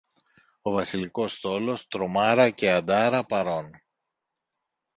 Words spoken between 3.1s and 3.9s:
παρών!